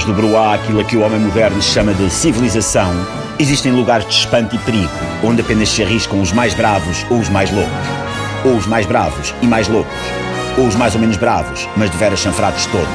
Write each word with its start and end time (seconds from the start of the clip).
Longe 0.00 0.06
do 0.06 0.14
Bruá, 0.14 0.54
aquilo 0.54 0.80
a 0.80 0.84
que 0.84 0.96
o 0.96 1.02
homem 1.02 1.20
moderno 1.20 1.60
chama 1.60 1.92
de 1.92 2.08
civilização, 2.08 2.90
existem 3.38 3.70
lugares 3.70 4.06
de 4.06 4.14
espanto 4.14 4.54
e 4.56 4.58
perigo, 4.60 4.90
onde 5.22 5.42
apenas 5.42 5.68
se 5.68 5.82
arriscam 5.82 6.22
os 6.22 6.32
mais 6.32 6.54
bravos 6.54 7.04
ou 7.10 7.18
os 7.18 7.28
mais 7.28 7.50
loucos. 7.50 7.70
Ou 8.44 8.56
os 8.56 8.66
mais 8.66 8.86
bravos 8.86 9.34
e 9.42 9.46
mais 9.46 9.68
loucos. 9.68 9.92
Ou 10.56 10.66
os 10.66 10.74
mais 10.74 10.94
ou 10.94 11.00
menos 11.00 11.18
bravos, 11.18 11.68
mas 11.76 11.90
de 11.90 11.98
veras 11.98 12.20
chanfrados 12.20 12.64
todo. 12.66 12.88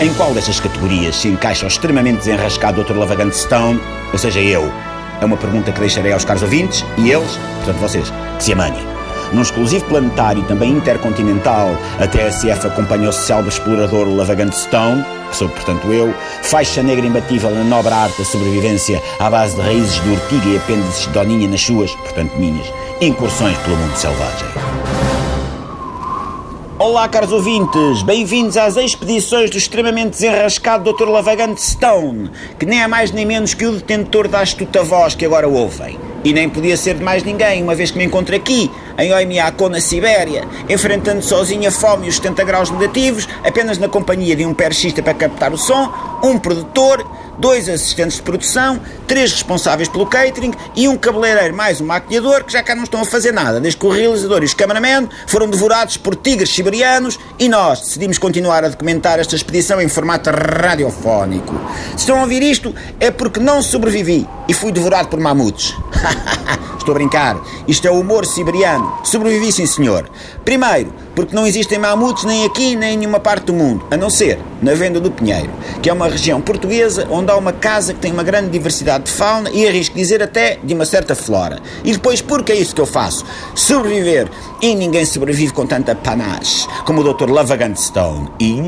Em 0.00 0.12
qual 0.14 0.34
destas 0.34 0.58
categorias 0.58 1.16
se 1.16 1.28
encaixa 1.28 1.66
o 1.66 1.68
extremamente 1.68 2.18
desenrascado 2.18 2.82
Dr. 2.82 2.96
Lavagante 2.96 3.36
Stone, 3.36 3.80
ou 4.12 4.18
seja, 4.18 4.40
eu? 4.40 4.72
É 5.20 5.24
uma 5.24 5.36
pergunta 5.36 5.70
que 5.70 5.78
deixarei 5.78 6.12
aos 6.12 6.24
caros 6.24 6.42
ouvintes 6.42 6.84
e 6.98 7.10
eles, 7.10 7.38
portanto 7.58 7.78
vocês, 7.78 8.12
que 8.38 8.44
se 8.44 8.52
amanhem. 8.52 8.89
Num 9.32 9.42
exclusivo 9.42 9.84
planetário 9.84 10.42
também 10.42 10.72
intercontinental, 10.72 11.70
a 12.00 12.06
TSF 12.06 12.66
acompanhou 12.66 13.10
o 13.10 13.12
célebre 13.12 13.50
explorador 13.50 14.08
Lavagante 14.08 14.58
Stone, 14.58 15.04
que 15.30 15.36
sou, 15.36 15.48
portanto, 15.48 15.92
eu, 15.92 16.12
faixa 16.42 16.82
negra 16.82 17.06
imbatível 17.06 17.50
na 17.50 17.62
nobre 17.62 17.94
arte 17.94 18.18
da 18.18 18.24
sobrevivência 18.24 19.00
à 19.20 19.30
base 19.30 19.54
de 19.54 19.62
raízes 19.62 20.02
de 20.02 20.10
urtiga 20.10 20.48
e 20.48 20.56
apêndices 20.56 21.06
de 21.06 21.10
doninha 21.10 21.48
nas 21.48 21.60
suas, 21.60 21.92
portanto, 21.92 22.32
minhas, 22.38 22.66
incursões 23.00 23.56
pelo 23.58 23.76
mundo 23.76 23.96
selvagem. 23.96 24.48
Olá, 26.76 27.06
caros 27.08 27.30
ouvintes, 27.30 28.02
bem-vindos 28.02 28.56
às 28.56 28.76
expedições 28.76 29.50
do 29.50 29.58
extremamente 29.58 30.12
desenrascado 30.12 30.92
Dr. 30.92 31.08
Lavagante 31.08 31.62
Stone, 31.62 32.30
que 32.58 32.66
nem 32.66 32.82
é 32.82 32.88
mais 32.88 33.12
nem 33.12 33.26
menos 33.26 33.54
que 33.54 33.66
o 33.66 33.72
detentor 33.72 34.26
da 34.26 34.40
astuta 34.40 34.82
voz 34.82 35.14
que 35.14 35.26
agora 35.26 35.46
ouvem. 35.46 36.09
E 36.22 36.32
nem 36.32 36.48
podia 36.48 36.76
ser 36.76 36.94
de 36.94 37.02
mais 37.02 37.22
ninguém, 37.22 37.62
uma 37.62 37.74
vez 37.74 37.90
que 37.90 37.98
me 37.98 38.04
encontro 38.04 38.36
aqui, 38.36 38.70
em 38.98 39.12
Oimiako, 39.12 39.68
na 39.68 39.80
Sibéria, 39.80 40.46
enfrentando 40.68 41.22
sozinho 41.22 41.68
a 41.68 41.72
fome 41.72 42.06
e 42.06 42.08
os 42.10 42.16
70 42.16 42.44
graus 42.44 42.70
negativos, 42.70 43.26
apenas 43.44 43.78
na 43.78 43.88
companhia 43.88 44.36
de 44.36 44.44
um 44.44 44.52
perchista 44.52 45.02
para 45.02 45.14
captar 45.14 45.52
o 45.52 45.56
som, 45.56 45.90
um 46.22 46.38
produtor, 46.38 47.02
dois 47.38 47.68
assistentes 47.70 48.18
de 48.18 48.22
produção, 48.22 48.78
três 49.06 49.32
responsáveis 49.32 49.88
pelo 49.88 50.06
catering 50.06 50.52
e 50.76 50.86
um 50.86 50.96
cabeleireiro 50.96 51.56
mais 51.56 51.80
um 51.80 51.86
maquilhador 51.86 52.44
que 52.44 52.52
já 52.52 52.62
cá 52.62 52.74
não 52.74 52.84
estão 52.84 53.00
a 53.00 53.04
fazer 53.06 53.32
nada, 53.32 53.58
desde 53.58 53.80
que 53.80 53.86
o 53.86 53.90
realizador 53.90 54.42
e 54.42 54.44
os 54.44 54.52
cameramen 54.52 55.08
foram 55.26 55.48
devorados 55.48 55.96
por 55.96 56.14
tigres 56.14 56.50
siberianos 56.50 57.18
e 57.38 57.48
nós 57.48 57.80
decidimos 57.80 58.18
continuar 58.18 58.62
a 58.62 58.68
documentar 58.68 59.18
esta 59.18 59.34
expedição 59.34 59.80
em 59.80 59.88
formato 59.88 60.28
radiofónico. 60.30 61.54
Se 61.92 62.00
estão 62.00 62.18
a 62.18 62.22
ouvir 62.22 62.42
isto, 62.42 62.74
é 63.00 63.10
porque 63.10 63.40
não 63.40 63.62
sobrevivi 63.62 64.28
e 64.50 64.52
fui 64.52 64.72
devorado 64.72 65.08
por 65.08 65.20
mamutes. 65.20 65.76
Estou 66.76 66.90
a 66.90 66.94
brincar. 66.94 67.40
Isto 67.68 67.86
é 67.86 67.90
o 67.90 68.00
humor 68.00 68.26
siberiano. 68.26 68.98
Sobrevivi, 69.04 69.52
sim, 69.52 69.64
senhor. 69.64 70.10
Primeiro, 70.44 70.92
porque 71.14 71.36
não 71.36 71.46
existem 71.46 71.78
mamutes 71.78 72.24
nem 72.24 72.44
aqui 72.44 72.74
nem 72.74 72.94
em 72.94 72.96
nenhuma 72.96 73.20
parte 73.20 73.44
do 73.44 73.52
mundo, 73.52 73.84
a 73.90 73.96
não 73.96 74.10
ser 74.10 74.40
na 74.62 74.74
Venda 74.74 74.98
do 74.98 75.10
Pinheiro, 75.10 75.50
que 75.82 75.88
é 75.88 75.92
uma 75.92 76.08
região 76.08 76.40
portuguesa 76.40 77.06
onde 77.10 77.30
há 77.30 77.36
uma 77.36 77.52
casa 77.52 77.94
que 77.94 78.00
tem 78.00 78.10
uma 78.10 78.22
grande 78.22 78.50
diversidade 78.50 79.04
de 79.04 79.12
fauna 79.12 79.50
e 79.50 79.68
arrisco 79.68 79.94
dizer 79.94 80.22
até 80.22 80.58
de 80.64 80.74
uma 80.74 80.84
certa 80.84 81.14
flora. 81.14 81.60
E 81.84 81.92
depois, 81.92 82.20
porque 82.20 82.52
é 82.52 82.56
isso 82.56 82.74
que 82.74 82.80
eu 82.80 82.86
faço? 82.86 83.24
Sobreviver. 83.54 84.28
E 84.62 84.74
ninguém 84.74 85.04
sobrevive 85.04 85.52
com 85.52 85.66
tanta 85.66 85.94
panache 85.94 86.66
como 86.84 87.02
o 87.02 87.14
Dr. 87.14 87.30
Lavagante 87.30 87.80
Stone 87.80 88.28
e 88.40 88.60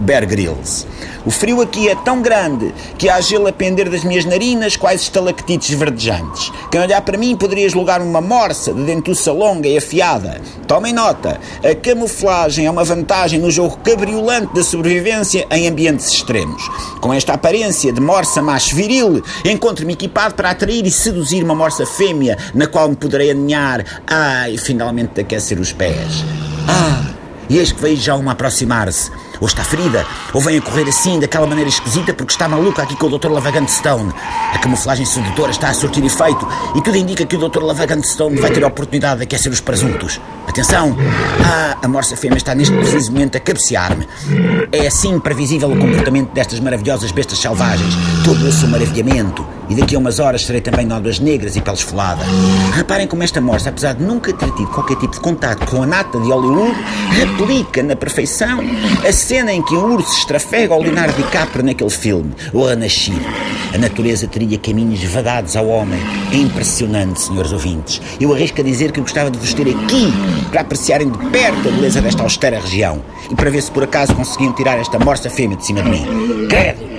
Bear 0.00 0.26
Grylls. 0.26 0.86
O 1.24 1.30
frio 1.30 1.60
aqui 1.60 1.88
é 1.88 1.94
tão 1.94 2.22
grande 2.22 2.72
que 2.96 3.08
há 3.08 3.20
gelo 3.20 3.46
a 3.46 3.52
pender 3.52 3.90
das 3.90 4.04
minhas 4.04 4.24
narinas, 4.24 4.76
quais 4.76 5.02
estalactites 5.30 5.70
verdejantes. 5.70 6.52
Quem 6.70 6.80
olhar 6.80 7.00
para 7.02 7.16
mim 7.16 7.36
poderia 7.36 7.68
julgar 7.68 8.00
uma 8.00 8.20
morsa 8.20 8.72
de 8.72 8.84
dentuça 8.84 9.32
longa 9.32 9.68
e 9.68 9.78
afiada. 9.78 10.40
Tomem 10.66 10.92
nota, 10.92 11.40
a 11.64 11.74
camuflagem 11.74 12.66
é 12.66 12.70
uma 12.70 12.84
vantagem 12.84 13.38
no 13.40 13.50
jogo 13.50 13.78
cabriolante 13.78 14.54
da 14.54 14.62
sobrevivência 14.62 15.46
em 15.50 15.68
ambientes 15.68 16.12
extremos. 16.12 16.68
Com 17.00 17.12
esta 17.14 17.34
aparência 17.34 17.92
de 17.92 18.00
morsa 18.00 18.42
macho 18.42 18.74
viril, 18.74 19.22
encontro-me 19.44 19.92
equipado 19.92 20.34
para 20.34 20.50
atrair 20.50 20.84
e 20.84 20.90
seduzir 20.90 21.42
uma 21.42 21.54
morsa 21.54 21.86
fêmea, 21.86 22.36
na 22.54 22.66
qual 22.66 22.88
me 22.88 22.96
poderei 22.96 23.30
aninhar, 23.30 23.84
ai, 24.06 24.56
finalmente 24.56 25.14
de 25.14 25.20
aquecer 25.22 25.58
os 25.58 25.72
pés. 25.72 26.24
Ah, 26.68 27.19
e 27.50 27.58
eis 27.58 27.72
que 27.72 27.82
vejo 27.82 28.00
já 28.00 28.14
uma 28.14 28.32
aproximar-se 28.32 29.10
ou 29.40 29.46
está 29.46 29.64
ferida, 29.64 30.06
ou 30.34 30.40
vem 30.40 30.58
a 30.58 30.62
correr 30.62 30.86
assim, 30.88 31.18
daquela 31.18 31.46
maneira 31.46 31.68
esquisita, 31.68 32.12
porque 32.12 32.32
está 32.32 32.46
maluca 32.46 32.82
aqui 32.82 32.94
com 32.94 33.06
o 33.06 33.18
Dr. 33.18 33.28
Lavagante 33.28 33.72
Stone. 33.72 34.12
A 34.52 34.58
camuflagem 34.58 35.06
sedutora 35.06 35.50
está 35.50 35.70
a 35.70 35.74
surtir 35.74 36.04
efeito 36.04 36.46
e 36.74 36.82
tudo 36.82 36.96
indica 36.96 37.24
que 37.24 37.36
o 37.36 37.48
Dr. 37.48 37.62
Lavagante 37.62 38.06
Stone 38.06 38.38
vai 38.38 38.50
ter 38.50 38.62
a 38.62 38.66
oportunidade 38.68 39.18
de 39.18 39.24
aquecer 39.24 39.50
os 39.50 39.60
presuntos. 39.60 40.20
Atenção! 40.46 40.96
Ah, 41.42 41.78
a 41.82 41.88
morsa 41.88 42.16
fêmea 42.16 42.36
está 42.36 42.54
neste 42.54 42.76
preciso 42.76 43.12
momento 43.12 43.36
a 43.36 43.40
cabecear-me. 43.40 44.06
É 44.70 44.86
assim 44.86 45.18
previsível 45.18 45.72
o 45.72 45.78
comportamento 45.78 46.32
destas 46.32 46.60
maravilhosas 46.60 47.10
bestas 47.10 47.38
selvagens. 47.38 47.94
Todo 48.24 48.46
esse 48.46 48.66
maravilhamento. 48.66 49.59
E 49.70 49.74
daqui 49.76 49.94
a 49.94 49.98
umas 50.00 50.18
horas 50.18 50.44
serei 50.44 50.60
também 50.60 50.84
nódoas 50.84 51.20
negras 51.20 51.54
e 51.54 51.60
pele 51.60 51.76
esfolada. 51.76 52.24
Reparem 52.74 53.06
como 53.06 53.22
esta 53.22 53.40
morsa, 53.40 53.70
apesar 53.70 53.94
de 53.94 54.02
nunca 54.02 54.32
ter 54.32 54.50
tido 54.50 54.66
qualquer 54.66 54.96
tipo 54.96 55.14
de 55.14 55.20
contato 55.20 55.64
com 55.66 55.84
a 55.84 55.86
nata 55.86 56.18
de 56.18 56.28
Hollywood, 56.28 56.76
replica 57.12 57.80
na 57.80 57.94
perfeição 57.94 58.58
a 59.08 59.12
cena 59.12 59.52
em 59.52 59.62
que 59.62 59.74
um 59.74 59.94
urso 59.94 60.12
estrafega 60.18 60.74
ao 60.74 60.82
Leonardo 60.82 61.14
DiCaprio 61.14 61.64
naquele 61.64 61.90
filme, 61.90 62.32
O 62.52 62.66
Renascido. 62.66 63.24
A 63.72 63.78
natureza 63.78 64.26
teria 64.26 64.58
caminhos 64.58 65.04
vadados 65.04 65.54
ao 65.54 65.68
homem. 65.68 66.00
É 66.32 66.36
impressionante, 66.36 67.20
senhores 67.20 67.52
ouvintes. 67.52 68.02
Eu 68.20 68.34
arrisco 68.34 68.60
a 68.60 68.64
dizer 68.64 68.90
que 68.90 69.00
gostava 69.00 69.30
de 69.30 69.38
vos 69.38 69.54
ter 69.54 69.68
aqui 69.68 70.12
para 70.50 70.62
apreciarem 70.62 71.08
de 71.08 71.18
perto 71.26 71.68
a 71.68 71.70
beleza 71.70 72.00
desta 72.00 72.24
austera 72.24 72.58
região 72.58 73.00
e 73.30 73.36
para 73.36 73.48
ver 73.48 73.62
se 73.62 73.70
por 73.70 73.84
acaso 73.84 74.14
conseguiam 74.14 74.52
tirar 74.52 74.78
esta 74.78 74.98
morsa 74.98 75.30
fêmea 75.30 75.56
de 75.56 75.64
cima 75.64 75.82
de 75.82 75.90
mim. 75.90 76.04
Credo! 76.48 76.89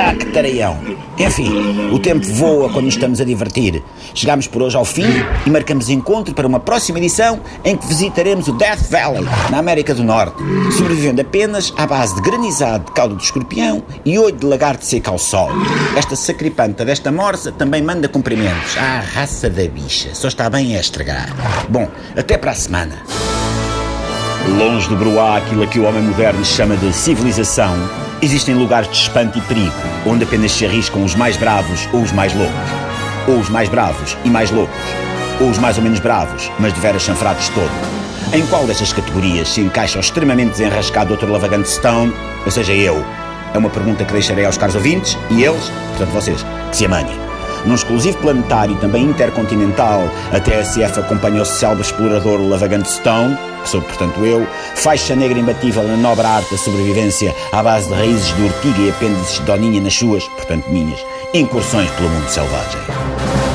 Ah, 0.00 0.14
que 0.14 0.26
tareião! 0.26 0.78
Enfim, 1.18 1.50
o 1.92 1.98
tempo 1.98 2.24
voa 2.34 2.70
quando 2.70 2.84
nos 2.84 2.94
estamos 2.94 3.20
a 3.20 3.24
divertir. 3.24 3.82
Chegamos 4.14 4.46
por 4.46 4.62
hoje 4.62 4.76
ao 4.76 4.84
fim 4.84 5.08
e 5.44 5.50
marcamos 5.50 5.88
encontro 5.88 6.32
para 6.32 6.46
uma 6.46 6.60
próxima 6.60 6.98
edição 6.98 7.40
em 7.64 7.76
que 7.76 7.84
visitaremos 7.88 8.46
o 8.46 8.52
Death 8.52 8.88
Valley, 8.88 9.26
na 9.50 9.58
América 9.58 9.92
do 9.92 10.04
Norte, 10.04 10.36
sobrevivendo 10.76 11.20
apenas 11.20 11.74
à 11.76 11.84
base 11.84 12.14
de 12.14 12.20
granizado 12.20 12.84
de 12.84 12.92
caldo 12.92 13.16
de 13.16 13.24
escorpião 13.24 13.82
e 14.04 14.16
olho 14.18 14.36
de 14.36 14.46
lagarto 14.46 14.84
seco 14.84 15.10
ao 15.10 15.18
sol. 15.18 15.50
Esta 15.96 16.14
sacripanta 16.14 16.84
desta 16.84 17.10
morsa 17.10 17.50
também 17.50 17.82
manda 17.82 18.08
cumprimentos 18.08 18.78
à 18.78 19.00
raça 19.00 19.50
da 19.50 19.66
bicha. 19.66 20.14
Só 20.14 20.28
está 20.28 20.48
bem 20.48 20.76
a 20.76 20.80
estragar. 20.80 21.34
Bom, 21.68 21.88
até 22.16 22.38
para 22.38 22.52
a 22.52 22.54
semana. 22.54 23.02
Longe 24.56 24.88
do 24.88 24.96
Bruá, 24.96 25.38
aquilo 25.38 25.64
a 25.64 25.66
que 25.66 25.80
o 25.80 25.84
homem 25.84 26.02
moderno 26.02 26.44
chama 26.44 26.76
de 26.76 26.92
civilização, 26.92 27.76
existem 28.20 28.54
lugares 28.54 28.88
de 28.88 28.96
espanto 28.96 29.38
e 29.38 29.40
perigo, 29.42 29.74
onde 30.06 30.24
apenas 30.24 30.52
se 30.52 30.66
arriscam 30.66 31.04
os 31.04 31.14
mais 31.14 31.36
bravos 31.36 31.88
ou 31.92 32.02
os 32.02 32.12
mais 32.12 32.34
loucos. 32.34 32.54
Ou 33.26 33.38
os 33.38 33.48
mais 33.48 33.68
bravos 33.68 34.16
e 34.24 34.30
mais 34.30 34.50
loucos. 34.50 34.76
Ou 35.40 35.50
os 35.50 35.58
mais 35.58 35.76
ou 35.76 35.84
menos 35.84 36.00
bravos, 36.00 36.50
mas 36.58 36.72
de 36.72 36.80
veras 36.80 37.02
chanfrados 37.02 37.44
de 37.46 37.52
todo. 37.52 37.70
Em 38.32 38.44
qual 38.46 38.66
destas 38.66 38.92
categorias 38.92 39.48
se 39.48 39.60
encaixa 39.60 39.98
o 39.98 40.00
extremamente 40.00 40.50
desenrascado 40.50 41.16
Dr. 41.16 41.30
Lavagante 41.30 41.70
Stone, 41.70 42.12
ou 42.44 42.50
seja, 42.50 42.72
eu? 42.72 43.04
É 43.54 43.58
uma 43.58 43.70
pergunta 43.70 44.04
que 44.04 44.12
deixarei 44.12 44.44
aos 44.44 44.58
caros 44.58 44.74
ouvintes 44.74 45.16
e 45.30 45.44
eles, 45.44 45.70
portanto 45.90 46.10
vocês, 46.10 46.44
que 46.70 46.76
se 46.76 46.86
amanhem. 46.86 47.28
Num 47.64 47.74
exclusivo 47.74 48.16
planetário 48.18 48.76
também 48.76 49.04
intercontinental, 49.04 50.02
a 50.32 50.40
TSF 50.40 51.00
acompanhou 51.00 51.42
o 51.42 51.46
célebre 51.46 51.84
explorador 51.84 52.40
Lavagante 52.40 52.90
Stone, 52.90 53.36
que 53.62 53.68
sou, 53.68 53.82
portanto, 53.82 54.24
eu, 54.24 54.46
faixa 54.78 55.16
negra 55.16 55.38
imbatível 55.38 55.82
na 55.82 55.96
nobre 55.96 56.24
arte 56.24 56.52
da 56.52 56.56
sobrevivência 56.56 57.34
à 57.50 57.62
base 57.62 57.88
de 57.88 57.94
raízes 57.94 58.34
de 58.36 58.42
urtiga 58.42 58.80
e 58.80 58.90
apêndices 58.90 59.38
de 59.38 59.42
doninha 59.42 59.80
nas 59.80 59.94
suas, 59.94 60.26
portanto, 60.28 60.70
minhas, 60.70 61.04
incursões 61.34 61.90
pelo 61.90 62.08
mundo 62.08 62.28
selvagem. 62.28 63.47